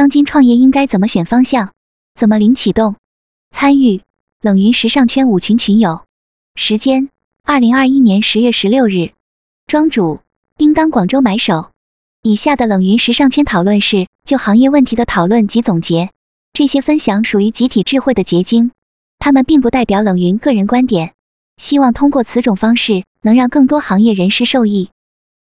[0.00, 1.74] 当今创业应该怎么选方向？
[2.14, 2.96] 怎么零启动？
[3.50, 4.00] 参与
[4.40, 6.06] 冷云时尚圈五群群友。
[6.54, 7.10] 时间：
[7.42, 9.12] 二零二一年十月十六日。
[9.66, 10.20] 庄主：
[10.56, 11.68] 叮当广州买手。
[12.22, 16.08] 以下的冷云时尚圈讨论是就行业问题的讨论及总结，
[16.54, 18.70] 这些分享属于集体智慧的结晶，
[19.18, 21.12] 他们并不代表冷云个人观点。
[21.58, 24.88] 希望通过此种方式，能让更多行业人士受益。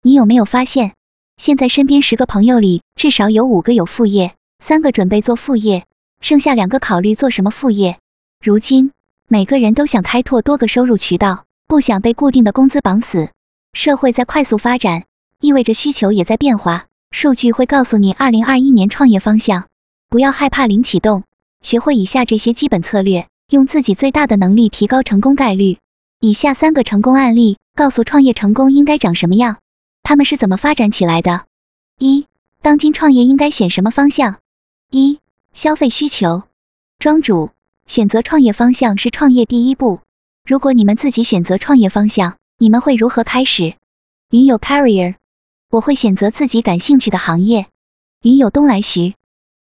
[0.02, 0.94] 你有没有发现，
[1.36, 4.34] 现在身边十个朋友里，至少有五个有副业，
[4.68, 5.86] 三个准备做副业，
[6.20, 7.98] 剩下两个考虑做什么副业。
[8.38, 8.90] 如今，
[9.26, 13.30] 每个人都想开拓多个收入渠道，不想被固定的工资绑死。
[13.72, 15.04] 社会在快速发展，
[15.40, 16.84] 意味着需求也在变化。
[17.10, 19.68] 数据会告诉你二零二一年创业方向。
[20.10, 21.24] 不要害怕零启动，
[21.62, 25.78] 学会以下这些基本策略，用自己最大的能力提高成功概率。
[26.20, 29.60] 以下三个成功案例告诉创业成功应该长什么样，
[30.02, 31.46] 他们是怎么发展起来的。
[31.98, 32.26] 一、
[32.60, 34.36] 当今创业应该选什么方向？
[34.90, 35.20] 一、
[35.52, 36.44] 消费需求。
[36.98, 37.50] 庄主
[37.86, 40.00] 选择创业方向是创业第一步。
[40.46, 43.74] 如果你们自己选择创业方向，你们会如何开始？
[44.30, 45.16] 云有 Carrier，
[45.70, 47.66] 我会选择自己感兴趣的行业。
[48.22, 49.14] 云有东来徐，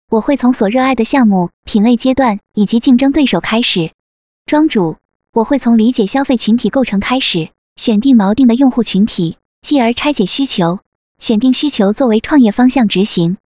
[0.10, 3.92] 我会从所热爱的项目、品类、阶段以及竞争对手开始。
[4.46, 4.98] 庄主。
[5.34, 10.80] 我会从理解消费群体构成开始，选定锚定的用户群体，继而拆解需求，
[11.20, 13.38] 选定需求作为创业方向执行。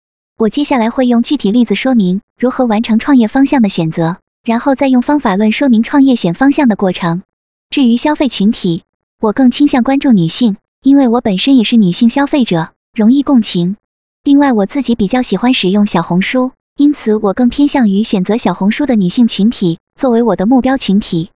[0.42, 7.22] 我接下来会用具体例子说明如何完成创业方向的选择，然后再用方法论说明创业选方向的过程。
[7.70, 8.82] 至于消费群体，
[9.20, 13.76] 我更倾向关注女性，因为我本身也是女性消费者，容易共情。
[14.24, 21.30] 另外，我自己比较喜欢使用小红书，因此我更偏向于选择小红书的女性群体作为我的目标群体。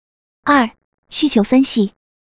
[0.44, 0.70] 二、
[1.10, 1.92] 需求分析。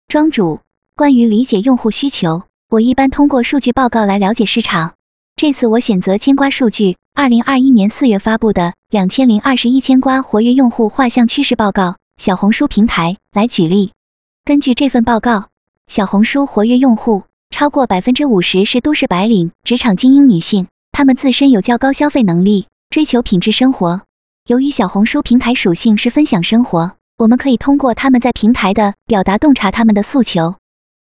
[0.09, 0.59] 庄主，
[0.97, 4.95] 关于理解用户需求，我一般通过数据报告来了解市场。
[5.37, 13.91] 这次我选择千瓜数据二零二一年四月发布的两千零二十一千瓜活跃用户画像趋势报告小红书平台来举例。
[14.43, 15.49] 根据这份报告，
[15.85, 24.01] 小红书活跃用户超过百分之五十是都市白领、职场精英女性，她们自身有较高消费能力，追求品质生活。
[24.47, 26.93] 由于小红书平台属性是分享生活。
[27.15, 30.55] 我们可以通过他们在平台的表达洞察他们的诉求。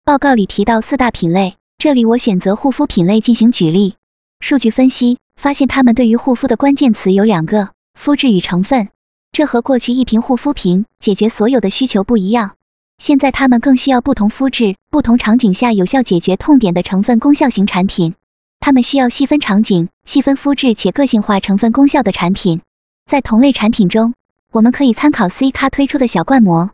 [0.05, 3.95] 报告里提到四大品类，这里我选择护肤品类进行举例。
[4.41, 8.89] 数据分析发现，他们对于护肤的关键词有两个：肤质与成分。
[9.31, 12.55] 这和过去一瓶护肤品解决所有的需求不一样。
[12.97, 18.15] 现在他们更需要不同肤质、不同场景下有效解决痛点的成分功效型产品。
[18.59, 22.61] 他们需要细分场景、细分肤质且个性化成分功效的产品。
[23.05, 24.13] 在同类产品中。
[24.53, 26.71] 我们可以参考 C 咖推出的小罐膜。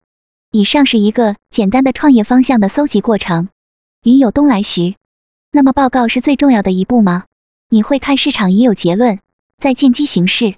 [0.52, 3.50] 以上是一个简单的创业方向的搜集过程。
[4.02, 4.96] 云有东来徐，
[5.52, 7.26] 那么报告是最重要的一步吗？
[7.70, 9.20] 你会看市场已有结论，
[9.58, 10.56] 再见机行事。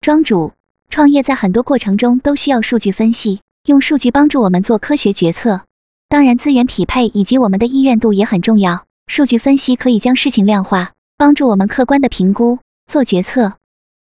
[0.00, 0.54] 庄主，
[0.90, 5.60] 创业在很多过程中都需要数据分析，用数据帮助我们做科学决策。
[6.08, 8.86] 当然，资源匹配以及我们的意愿度也很重要。
[9.06, 12.58] 数据分析可以将事情量化，帮助我们客观的评估
[12.88, 13.52] 做决策。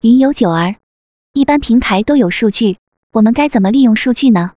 [0.01, 0.75] 云游九儿。
[1.33, 2.77] 一般平台都有数据，
[3.11, 4.53] 我们该怎么利用数据呢？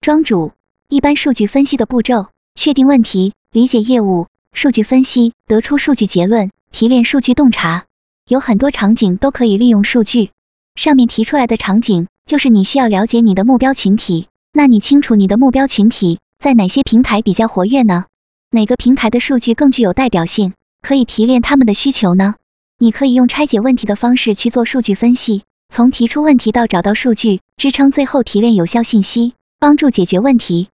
[0.00, 0.52] 庄主，
[0.88, 7.84] 一般数据分析的步骤：确定问题，理解业务，数据分析，得出数据结论，提炼数据洞察。
[8.26, 10.32] 有很多场景都可以利用数据。
[10.74, 14.26] 上面提出来的场景，就是你需要了解你的目标群体。
[14.52, 18.06] 那你清楚你的目标群体在哪些平台比较活跃呢？
[18.50, 20.52] 哪个平台的数据更具有代表性，
[20.82, 22.34] 可以提炼他们的需求呢？
[22.76, 25.44] 你可以用拆解问题的方式去做数据分析。
[25.68, 30.70] 从提出问题到找到数据支撑，最后提炼有效信息，帮助解决问题。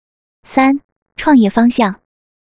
[0.42, 0.80] 三、
[1.14, 2.00] 创业方向。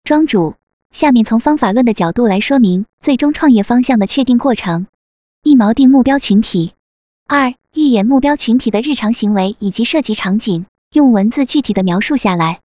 [0.04, 0.56] 庄主，
[0.92, 4.88] 下面从方法论的角度来说明最终创业方向的确定过程。
[5.44, 6.74] 一、锚定目标群体。
[7.28, 12.62] 二、预演目标群体的日常行为以及涉及场景，用文字具体的描述下来。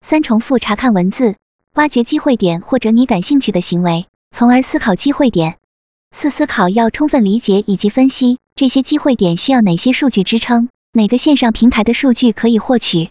[0.00, 1.36] 三、重复查看文字，
[1.74, 5.58] 挖掘机会点或者你感兴趣的行为，从而思考机会点。
[6.12, 8.38] 四、思考要充分理解以及分析。
[8.54, 10.68] 这些机会点需要哪些数据支撑？
[10.92, 13.10] 哪个线上平台的数据可以获取？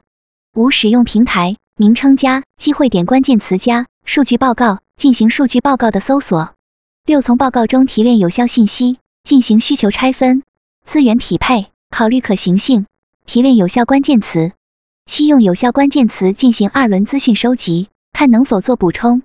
[0.55, 6.53] 五、使用平台名称加机会点关键词加数据报告进行数据报告的搜索。
[7.05, 10.43] 六、从报告中提炼有效信息，进行需求拆分、
[10.85, 12.85] 资源匹配，考虑可行性，
[13.25, 14.51] 提炼有效关键词。
[15.05, 19.23] 七、用有效关键词进行二轮资讯收集，看能否做补充。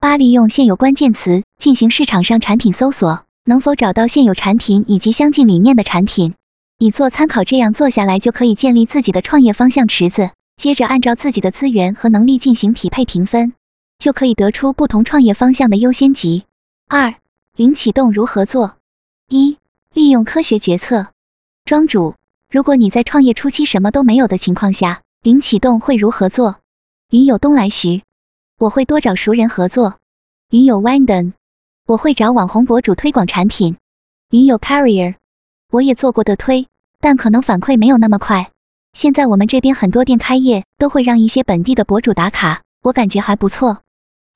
[0.00, 3.24] 八、利用现有关键词进行市场上产品搜索。
[3.44, 6.34] 能否找到现有产品以及相近理念的产品，
[6.78, 7.42] 以做参考？
[7.42, 13.52] 这样做下来就可以建立自己的创业方向池子，接着按照自己的资源和能力进行匹配评分，
[14.02, 16.42] 就可以得出不同创业方向的优先级。
[16.88, 17.14] 二、
[17.54, 18.74] 零启动如何做？
[19.28, 19.58] 一、
[19.92, 21.06] 利用科学决策。
[21.64, 22.16] 庄主，
[22.50, 26.56] 如果你在创业初期什么都没有的情况下，零启动会如何做？
[27.10, 28.02] 云有东来徐，
[28.58, 30.00] 我会多找熟人合作。
[30.50, 31.34] 云有 Wanden，
[31.86, 33.76] 我会找网红博主推广产品。
[34.30, 35.14] 云有 Carrier，
[35.70, 36.66] 我也做过的推，
[36.98, 38.50] 但可能反馈没有那么快。
[38.94, 43.78] 现在我们这边很多店开业都会让一些本地的博主打卡，我感觉还不错。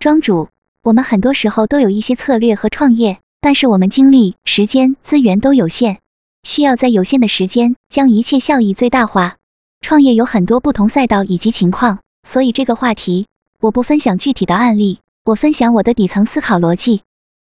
[0.06, 0.50] 庄主，
[0.85, 5.99] 我们很多时候都有一些策略和创业，但是我们精力、时间、资源都有限，
[6.44, 9.35] 需要在有限的时间将一切效益最大化。
[9.81, 13.26] 创业有很多不同赛道以及情况，所以这个话题
[13.58, 17.03] 我不分享具体的案例，我分享我的底层思考逻辑。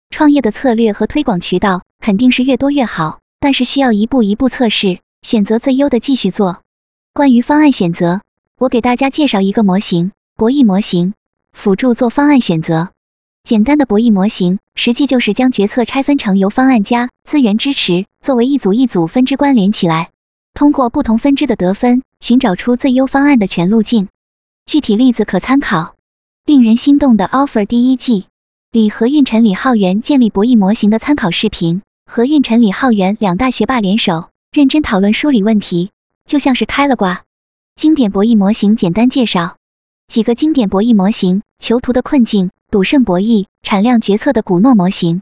[0.09, 6.61] 创业的策略和推广渠道肯定是越多越好，但是需要一步一步测试，选择最优的继续做。
[7.13, 8.19] 关于方案选择，
[8.57, 11.13] 我给大家介绍一个模型——博弈模型，
[11.59, 12.91] 辅助做方案选择。
[13.43, 20.11] 简单的博弈模型，实际就是将决策拆分成由方案加资源支持作为一组一组分支关联起来，
[20.53, 24.07] 通过不同分支的得分，寻找出最优方案的全路径。
[24.67, 25.95] 具体例子可参考
[26.45, 28.27] 令人心动的 offer 第一季
[28.71, 31.81] 里何运晨、李浩源建立博弈模型的参考视频。
[32.05, 35.91] 何运晨、李浩源两大学霸联手，认真讨论梳理问题。
[36.25, 37.23] 就像是开了挂。
[37.75, 39.57] 经典博弈模型简单介绍
[40.07, 45.21] 几个经典博弈模型：囚徒的困境、赌胜博弈、产量决策的古诺模型。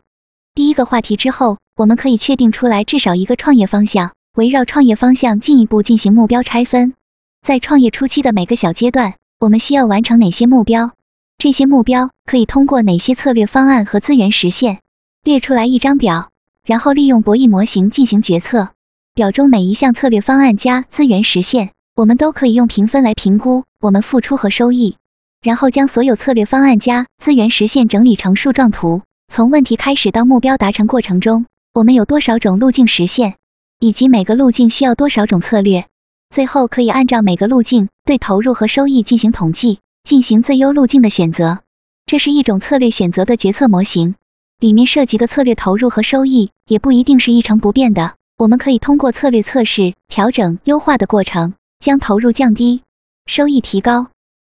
[0.54, 6.94] 第一个话题之后，我们可以确定出来至少一个创业方向，围绕创业方向进一步进行目标拆分。
[7.42, 10.92] 在创业初期的每个小阶段，我们需要完成哪些目标？
[11.38, 14.80] 这些目标可以通过哪些策略方案和资源实现？
[15.24, 16.30] 列出来一张表，
[16.64, 18.70] 然后利用博弈模型进行决策。
[19.14, 24.96] 表中每一项策略方案加资源实现，我们都可以用评分来评估我们付出和收益。
[25.42, 33.36] 然后将所有策略方案加资源实现整理成树状图，从问题开始到目标达成过程中，我们有多少种路径实现，
[33.80, 35.86] 以及每个路径需要多少种策略。
[36.30, 41.60] 最后可以按照每个路径对投入和收益进行统计，进行最优路径的选择。
[42.06, 44.16] 这是一种策略选择的决策模型，
[44.60, 48.16] 里面涉及的策略投入和收益也不一定是一成不变的。
[48.38, 52.82] 我们可以通过策略测试、调整、优化的过程，将投入降低，
[53.26, 54.08] 收益提高。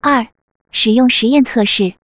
[0.02, 0.28] 二、
[0.78, 1.96] 使用实验测试。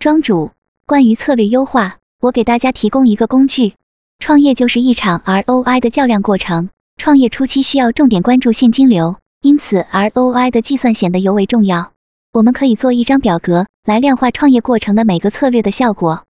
[0.00, 0.50] 庄主，
[0.84, 3.74] 关于策略优化，我给大家提供一个工具。
[4.18, 11.92] 创业就是一场 ROI 的较量过程，创业初期需要重点关注现金流，因此 ROI 的计算显得尤为重要。
[12.32, 16.24] 我们可以做一张表格来量化创业过程的每个策略的效果。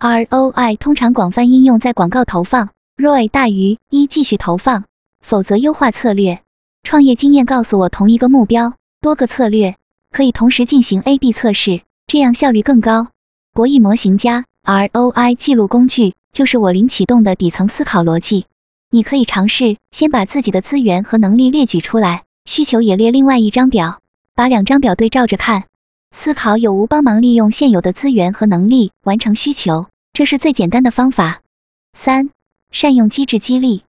[0.00, 2.68] ROI 通常广泛应用在广告投放。
[2.98, 4.84] ROI 大于一继续投放，
[5.22, 6.42] 否则优化策略。
[6.82, 9.76] 创业经验告诉我，同一个目标，多个策略
[10.18, 13.06] 可以同时进行 A/B 测试，这样效率更高。
[13.52, 18.46] 博弈模型加 ROI 记录工具就是我零启动的底层思考逻辑。
[18.90, 24.00] 你可以尝试先把自己的资源和能力列举出来，需求也列另外一张表，
[24.34, 25.66] 把两张表对照着看，
[26.10, 31.42] 思考有无帮忙利用现有的资源和能力完成需求，这是最简单的方法。
[31.92, 32.30] 三。
[32.72, 33.84] 善用机制激励。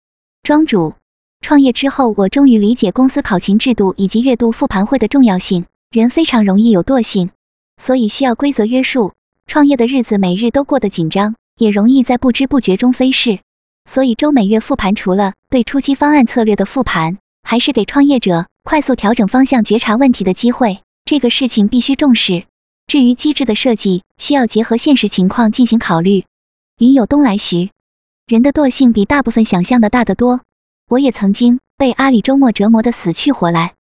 [0.42, 0.94] 庄主，
[1.42, 5.66] 创业之后，我终于理解公司考勤制度以及月度复盘会的重要性。
[5.90, 7.30] 人非常容易有惰性，
[7.76, 9.12] 所以需要规则约束。
[9.46, 13.40] 创业的日子每日都过得紧张，也容易在不知不觉中飞逝。
[13.84, 20.80] 所以周每月复盘，除了对初期方案策略的复盘，还是给创业者快速调整方向、觉察问题的机会。
[21.04, 22.44] 这个事情必须重视。
[22.86, 26.24] 至于机制的设计，需要结合现实情况进行考虑。
[26.78, 27.70] 云有东来徐。
[28.26, 30.40] 人的惰性比大部分想象的大得多，
[30.88, 33.74] 我也曾经被阿里周末折磨的死去活来。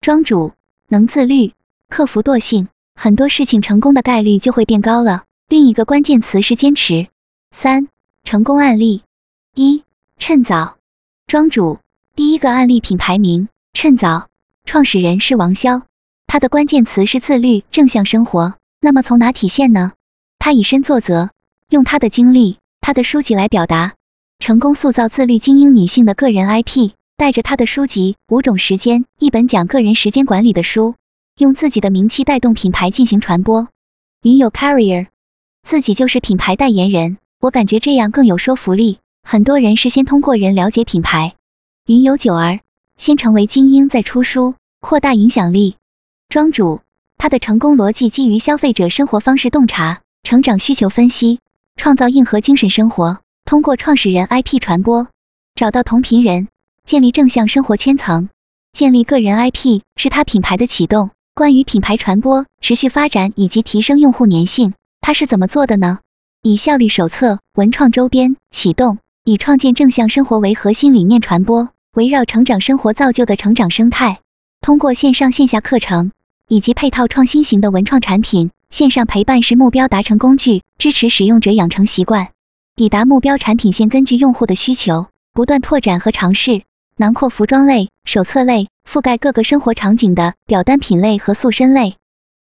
[0.00, 0.52] 庄主
[0.92, 1.52] 能自律，
[1.88, 2.66] 克服惰性，
[2.96, 5.22] 很多事情成功的概率就会变高了。
[5.48, 7.06] 另一个关键词是坚持。
[7.52, 7.86] 三
[8.24, 9.04] 成功案例
[9.54, 9.84] 一
[10.18, 10.78] 趁早。
[11.28, 11.78] 庄主
[12.16, 14.26] 第一个案例品牌名趁早，
[14.64, 15.82] 创始人是王潇，
[16.26, 18.54] 他的关键词是自律、正向生活。
[18.80, 19.92] 那么从哪体现呢？
[20.40, 21.30] 他以身作则，
[21.68, 22.58] 用他的经历。
[22.80, 23.94] 他的书籍来表达
[24.40, 30.94] 成功塑造自律精英女性的个人 IP，带着他的书籍《五种时间》，一本讲个人时间管理的书，
[31.36, 33.68] 用自己的名气带动品牌进行传播。
[34.22, 35.08] 云友 Carrier
[35.62, 39.00] 自己就是品牌代言人，我感觉这样更有说服力。
[39.22, 41.34] 很多人是先通过人了解品牌。
[41.84, 42.60] 云友九儿
[42.96, 45.76] 先成为精英再出书，扩大影响力。
[46.30, 46.80] 庄主
[47.18, 51.40] 他的成功逻辑基于消费者生活方式洞察、成长需求分析。
[51.76, 55.08] 创造硬核精神生活，通过创始人 IP 传播，
[55.54, 56.48] 找到同频人，
[56.90, 58.30] 建立正向生活圈层，
[58.72, 61.10] 建立个人 IP 是他品牌的启动。
[61.36, 66.00] 关于品牌传播、持续发展以及提升用户粘性，他是怎么做的呢？
[66.42, 74.18] 以效率手册、文创周边启动，以创建正向生活为核心理念传播，围绕成长生活造就的成长生态，
[74.60, 76.10] 通过线上线下课程
[76.48, 82.30] 以及配套创新型的文创产品，线上陪伴是目标达成工具，支持使用者养成习惯，
[82.74, 86.62] 抵达目标产品线，根据用户的需求不断拓展和尝试，
[87.00, 91.96] 囊括服装类、手册类，覆盖各个生活场景的表单品类和塑身类。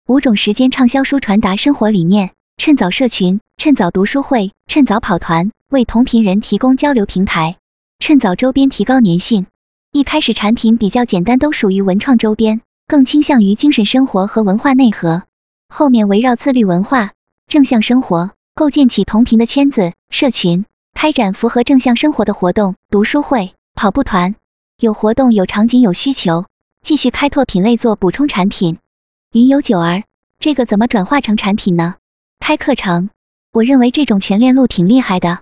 [0.09, 5.53] 五种时间畅销书传达生活理念，趁早社群，趁早读书会，趁早跑团。
[5.71, 7.57] 为同频人提供交流平台，
[8.01, 9.47] 趁早周边提高粘性。
[9.93, 15.23] 一开始产品比较简单，都属于文创周边，更倾向于精神生活和文化内核。
[15.69, 17.13] 后面围绕自律文化、
[17.47, 24.35] 正向生活，构建起同频的圈子社群，开展符合正向生活的活动，读书会、跑步团，
[24.81, 26.45] 有活动有场景有需求，
[26.85, 28.79] 继续开拓品类做补充产品。
[29.33, 30.05] 云游九儿，
[30.39, 31.97] 这个怎么转化成产品呢？
[32.39, 33.11] 开课程，
[33.51, 35.41] 我认为这种全链路挺厉害的。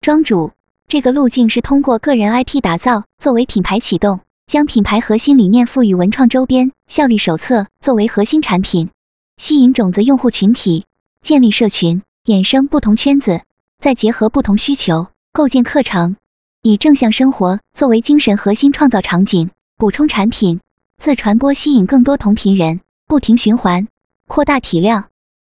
[0.00, 0.50] 庄主，
[0.88, 8.90] 这个路径是通过个人 IP 打造作为品牌启动，将品牌核心理念赋予文创周边、效率手册作为核心产品，
[9.36, 10.86] 吸引种子用户群体，
[11.20, 13.42] 建立社群，衍生不同圈子，
[13.78, 16.16] 再结合不同需求，构建课程，
[16.64, 20.60] 以正向生活作为精神核心，创造场景，补充产品，
[20.96, 23.88] 自传播吸引更多同频人，不停循环，
[24.28, 25.08] 扩大体量。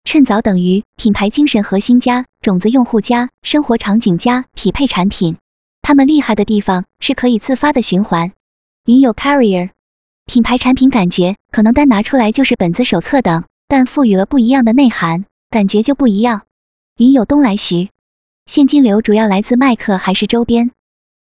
[0.03, 5.37] 趁早等于品牌精神核心加种子用户加生活场景加匹配产品，
[5.81, 8.33] 他们厉害的地方是可以自发的循环。
[8.85, 9.69] 云友 Carrier
[10.25, 16.41] 品牌产品感觉可能单拿出来就是本子手册等，但赋予了不一样的内涵，感觉就不一样。
[16.97, 17.87] 云友东来徐
[18.45, 20.71] 现金流主要来自麦克还是周边？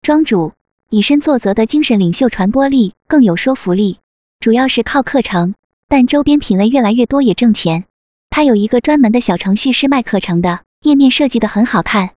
[0.03, 0.51] 庄主
[0.89, 3.99] 以身作则的精神领袖传播力更有说服力，
[4.41, 5.55] 主要是靠课程，
[5.87, 7.85] 但周边品类越来越多也挣钱。
[8.29, 12.09] 它有一个专门的小程序是卖课程的，页面设计的很好看。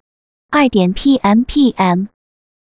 [0.50, 2.08] 二点 PMPM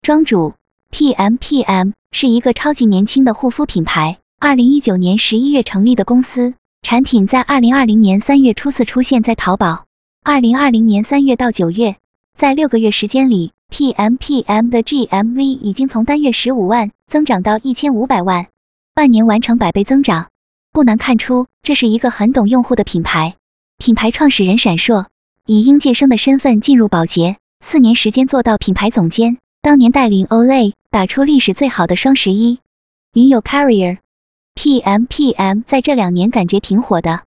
[0.03, 0.53] 庄主
[0.91, 6.53] PMPM 是一个超级年轻的护肤品牌，二零一九年十一月成立的公司，
[6.83, 9.85] 产品在二零二零年三月初次出现在淘宝。
[10.21, 11.95] 二零二零年三月到九月，
[12.37, 18.47] 在六个月时间里，PMPM 的 GMV 已经从单月十五万增长到一千五百万，
[18.93, 20.29] 半年完成百倍增长。
[20.71, 23.35] 不难看出，这是一个很懂用户的品牌。
[23.77, 25.07] 品牌创始人闪烁
[25.45, 32.59] 以应届生的身份进入宝洁，四年时间做到品牌总监，当年带领 Olay 打出历史最好的双十一。
[33.13, 33.97] 云友 Carrier
[34.55, 37.23] PMPM 在这两年感觉挺火的。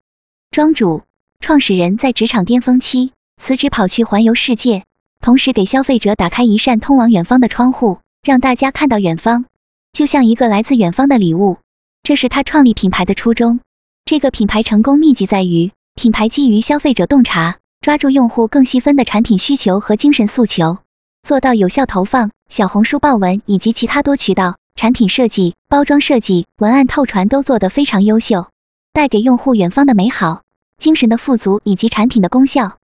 [0.51, 1.03] 庄主
[1.41, 4.85] 创始人在职场巅峰期辞职跑去环游世界，
[5.21, 9.45] 同时给消费者打开一扇通往远方的窗户，让大家看到远方，
[9.93, 11.59] 就像一个来自远方的礼物。
[12.03, 13.61] 这是他创立品牌的初衷。
[14.05, 15.73] 这个品牌成功秘籍在于。
[15.95, 20.79] 品牌基于消费者洞察，抓住用户更细分的产品需求和精神诉求，
[21.25, 22.31] 做到有效投放。
[22.49, 28.47] 小红书爆文以及其他多渠道产品设计、包装设计、文案透传都做得非常优秀，
[28.93, 30.43] 带给用户远方的美好、
[30.79, 32.79] 精神的富足以及产品的功效。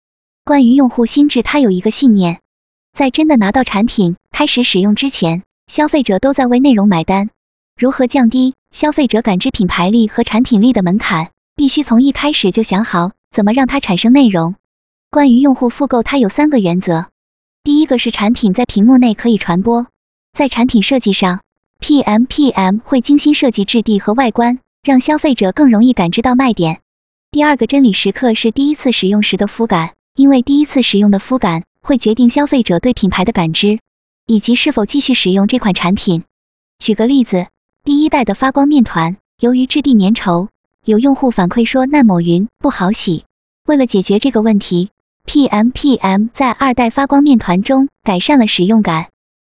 [0.46, 2.40] 关于用户心智，他有一个信念，
[2.92, 7.30] 在真的拿到产品开始使用之前，消费者都在为内容买单。
[7.78, 11.30] 如何降低消费者感知品牌力和产品力的门槛？
[11.56, 14.54] 必须从一开始就想好怎么让它产生内容。
[15.08, 17.06] 关于用户复购，它有三个原则。
[17.62, 19.86] 第一个是产品在屏幕内可以传播，
[20.34, 21.40] 在产品设计上
[21.80, 26.82] ，PMPM 会精心设计质地和外观，让消费者更容易感知到卖点。
[27.30, 33.80] 第二个真理时刻是第一次使用时的肤感，因为第一次使用的肤感会决定消费者对品牌的感知，
[34.26, 36.23] 以及是否继续使用这款产品。
[36.78, 37.49] 举个例子，
[37.83, 40.49] 第一代的发光面团，由于质地粘稠。
[40.85, 43.25] 有用户反馈说烂抹匀不好洗，
[43.64, 44.90] 为了解决这个问题
[45.25, 49.09] ，PMPM 在二代发光面团中改善了使用感。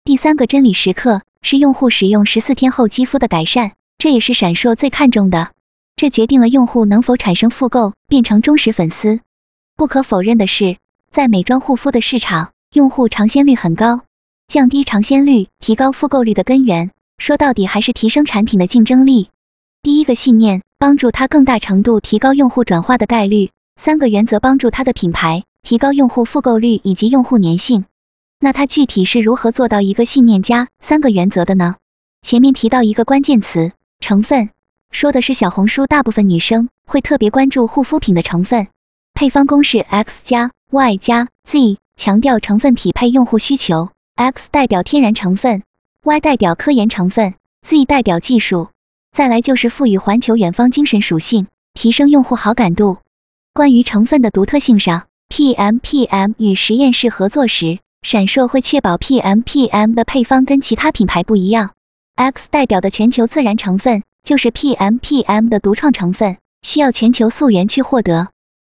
[0.03, 5.51] 第三个真理时刻是用户使用十四天后肌肤的改善，这也是闪烁最看重的，
[5.95, 9.19] 这决定了用户能否产生复购，变成忠实粉丝。
[9.77, 10.77] 不可否认的是，
[11.11, 14.03] 在美妆护肤的市场，用户尝鲜率很高，
[14.47, 19.29] 降低尝鲜率，提高复购率的根源，说到底还是提升产品的竞争力。
[19.83, 27.83] 第一个信念帮助他更大程度提高用户转化的概率，三个原则帮助他的品牌提高用户复购率以及用户粘性。
[28.39, 31.75] 那他具体是如何做到一个信念加三个原则的呢？
[32.21, 34.51] 前面提到一个关键词成分，
[34.89, 38.67] 说的是小红书大部分女生会特别关注护肤品的成分，
[39.17, 45.63] 配方公式 X 加 Y 加 Z，强调成分匹配用户需求，X 代表天然成分
[46.03, 48.67] ，Y 代表科研成分，Z 代表技术。
[49.13, 52.97] 再来就是赋予环球远方精神属性，提升用户好感度。
[53.53, 61.71] 关于成分的独特性上，PMPM 与实验室合作时，闪烁会确保 PMPM 的配方跟其他品牌不一样。
[62.15, 68.27] X 代表的全球自然成分就是 PMPM 的独创成分，需要全球溯源去获得。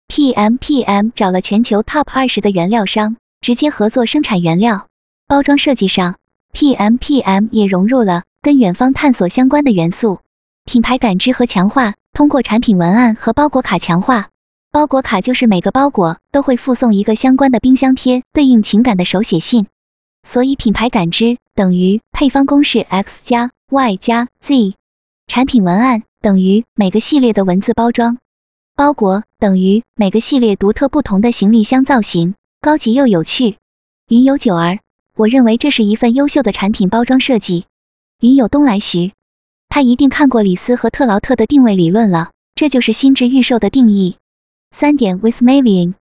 [0.08, 4.86] PMPM 找了全球 Top 二十的原料商，直接合作生产原料。
[5.26, 6.16] 包装设计上
[6.52, 10.20] ，PMPM 也融入了跟远方探索相关的元素。
[10.64, 14.28] 品牌感知和强化，通过产品文案和包裹卡强化。
[14.72, 19.66] 包裹卡就是每个包裹都会附送一个相关的冰箱贴，对应情感的手写信。
[20.22, 24.74] 所以品牌感知等于配方公式 X 加 Y 加 Z。
[25.26, 28.18] 产品文案等于每个系列的文字包装。
[28.76, 33.56] 包裹等于每个系列独特不同的行李箱造型，高级又有趣。
[34.06, 34.80] 云有九儿，
[35.16, 37.64] 我认为这是一份优秀的产品包装设计。
[38.20, 39.12] 云有东来徐，
[39.70, 44.18] 他一定看过李斯和特劳特的定位理论了，这就是心智预售的定义。
[44.72, 45.94] 三点 with Mavian，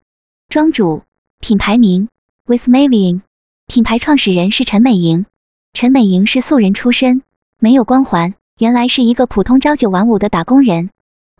[0.49, 1.05] 庄主
[1.39, 2.09] 品牌名
[2.45, 3.21] with Mavian，
[3.69, 5.27] 品牌创始人是陈美莹。
[5.75, 7.23] 陈美莹是素人出身，
[7.61, 10.91] 没有光环，原来是一个普通朝九晚五的打工人。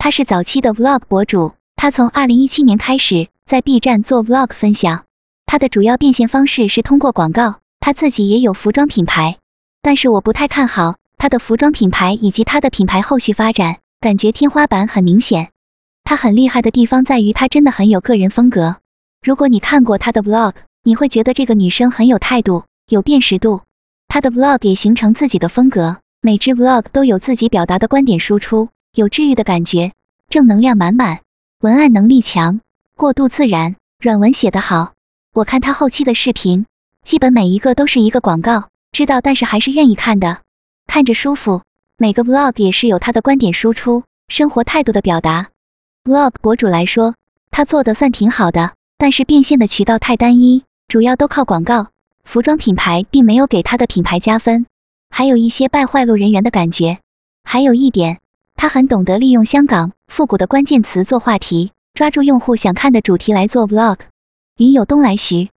[0.05, 5.05] 他是早期的 Vlog 博主，他从二零一七年开始在 B 站做 Vlog 分享。
[5.47, 9.39] 他的主要变现方式是通过广告，他自己也有服装品牌，
[9.81, 15.49] 但是我不太看好他的服装品牌以及他的品牌后续发展，感觉天花板很明显。
[16.03, 18.75] 他很厉害的地方在于他真的很有个人风格。
[19.23, 23.61] 如果你看过他的 Vlog，你会觉得这个女生很有态度，有辨识度。
[24.07, 29.91] 他的 Vlog 也形成自己的风格，每支 Vlog 都有自己表达的观点输出，有治愈的感觉，
[30.29, 31.19] 正能量满满，
[31.59, 32.61] 文案能力强，
[32.95, 34.93] 过渡自然，软文写得好。
[35.33, 36.65] 我看他后期的视频，
[37.03, 40.39] 基本每一个都是一个广告，知道但是还是愿意看的，
[40.87, 41.61] 看着舒服。
[41.97, 45.49] 每个 Vlog 也是有他的观点输出，生活态度的表达。
[46.05, 47.15] Vlog 博主来说，
[47.51, 51.87] 他做的算挺好的，但是变现的渠道太单一，主要都靠广告。
[52.23, 54.65] 服装品牌并没有给他的品牌加分，
[55.09, 56.99] 还有一些败坏路人缘的感觉。
[57.43, 58.19] 还有一点，
[58.55, 63.97] 他很懂得利用香港复古的关键词做话题，抓住用户想看的主题来做 Vlog。
[64.57, 65.49] 云有东来徐。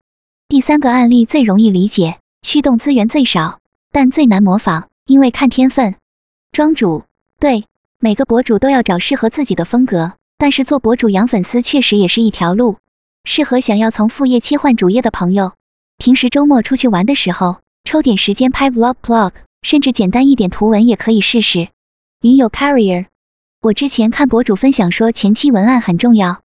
[0.50, 3.60] 第三个案例最容易理解，驱动资源最少，
[3.92, 5.96] 但最难模仿，因为看天分。
[6.52, 7.04] 庄主，
[7.40, 7.66] 对，
[8.00, 10.14] 每个博主都要找适合自己的风格。
[10.40, 12.78] 但是做博主养粉丝确实也是一条路，
[13.24, 15.54] 适合想要从副业切换主业的朋友。
[15.98, 19.32] 平时周末出去玩的时候，抽点时间拍 vlog、blog，
[19.64, 21.70] 甚至简单一点图文也可以试试。
[22.20, 23.06] 云有 carrier，
[23.62, 26.42] 我之前看博主分享说前期文案很重要，